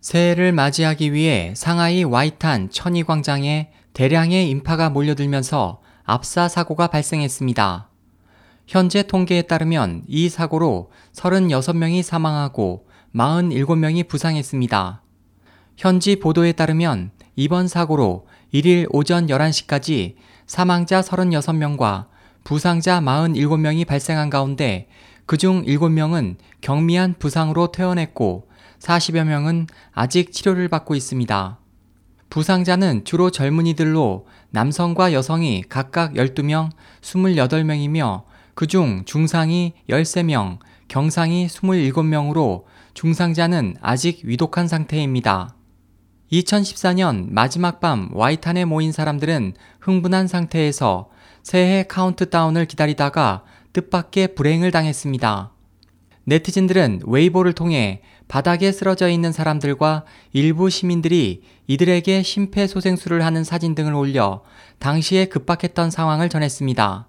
새해를 0.00 0.52
맞이하기 0.52 1.12
위해 1.12 1.52
상하이 1.54 2.04
와이탄 2.04 2.70
천이광장에 2.70 3.70
대량의 3.92 4.48
인파가 4.48 4.88
몰려들면서 4.88 5.80
압사 6.04 6.48
사고가 6.48 6.86
발생했습니다. 6.86 7.88
현재 8.66 9.02
통계에 9.02 9.42
따르면 9.42 10.04
이 10.06 10.28
사고로 10.28 10.90
36명이 11.12 12.02
사망하고 12.02 12.86
47명이 13.14 14.08
부상했습니다. 14.08 15.02
현지 15.76 16.16
보도에 16.16 16.52
따르면 16.52 17.10
이번 17.36 17.68
사고로 17.68 18.26
1일 18.54 18.86
오전 18.90 19.26
11시까지 19.26 20.14
사망자 20.46 21.00
36명과 21.02 22.06
부상자 22.42 23.00
47명이 23.00 23.86
발생한 23.86 24.30
가운데 24.30 24.88
그중 25.26 25.64
7명은 25.64 26.36
경미한 26.60 27.14
부상으로 27.18 27.70
퇴원했고 27.70 28.49
40여 28.80 29.24
명은 29.24 29.66
아직 29.92 30.32
치료를 30.32 30.68
받고 30.68 30.94
있습니다. 30.94 31.58
부상자는 32.30 33.04
주로 33.04 33.30
젊은이들로 33.30 34.26
남성과 34.50 35.12
여성이 35.12 35.62
각각 35.68 36.14
12명, 36.14 36.70
28명이며 37.02 38.24
그중 38.54 39.04
중상이 39.04 39.74
13명, 39.88 40.58
경상이 40.88 41.46
27명으로 41.46 42.64
중상자는 42.94 43.76
아직 43.80 44.20
위독한 44.24 44.68
상태입니다. 44.68 45.54
2014년 46.32 47.30
마지막 47.30 47.80
밤 47.80 48.10
와이탄에 48.12 48.64
모인 48.64 48.92
사람들은 48.92 49.54
흥분한 49.80 50.28
상태에서 50.28 51.10
새해 51.42 51.84
카운트다운을 51.84 52.66
기다리다가 52.66 53.42
뜻밖의 53.72 54.34
불행을 54.34 54.70
당했습니다. 54.70 55.52
네티즌들은 56.30 57.00
웨이보를 57.06 57.54
통해 57.54 58.02
바닥에 58.28 58.70
쓰러져 58.70 59.08
있는 59.08 59.32
사람들과 59.32 60.04
일부 60.32 60.70
시민들이 60.70 61.42
이들에게 61.66 62.22
심폐소생술을 62.22 63.24
하는 63.24 63.42
사진 63.42 63.74
등을 63.74 63.94
올려 63.94 64.42
당시에 64.78 65.24
급박했던 65.24 65.90
상황을 65.90 66.28
전했습니다. 66.28 67.08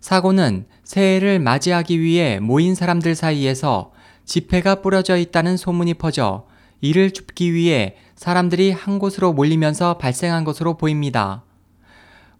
사고는 0.00 0.66
새해를 0.84 1.38
맞이하기 1.40 1.98
위해 1.98 2.38
모인 2.38 2.74
사람들 2.74 3.14
사이에서 3.14 3.92
지폐가 4.26 4.82
뿌려져 4.82 5.16
있다는 5.16 5.56
소문이 5.56 5.94
퍼져 5.94 6.46
이를 6.82 7.12
줍기 7.12 7.54
위해 7.54 7.96
사람들이 8.16 8.70
한 8.70 8.98
곳으로 8.98 9.32
몰리면서 9.32 9.96
발생한 9.96 10.44
것으로 10.44 10.76
보입니다. 10.76 11.42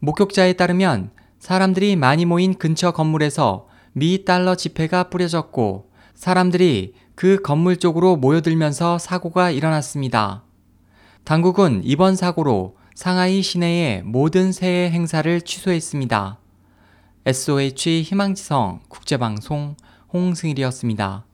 목격자에 0.00 0.52
따르면 0.52 1.10
사람들이 1.38 1.96
많이 1.96 2.26
모인 2.26 2.52
근처 2.52 2.90
건물에서 2.90 3.68
미 3.98 4.26
달러 4.26 4.54
지폐가 4.54 5.04
뿌려졌고 5.04 5.85
사람들이 6.16 6.94
그 7.14 7.40
건물 7.42 7.76
쪽으로 7.76 8.16
모여들면서 8.16 8.98
사고가 8.98 9.50
일어났습니다. 9.50 10.42
당국은 11.24 11.82
이번 11.84 12.16
사고로 12.16 12.76
상하이 12.94 13.42
시내의 13.42 14.02
모든 14.02 14.52
새해 14.52 14.90
행사를 14.90 15.40
취소했습니다. 15.40 16.38
SOH 17.26 18.02
희망지성 18.02 18.80
국제방송 18.88 19.76
홍승일이었습니다. 20.12 21.24